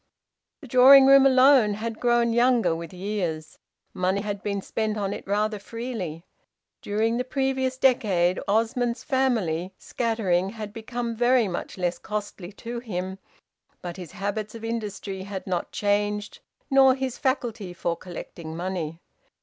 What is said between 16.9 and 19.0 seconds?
his faculty for collecting money.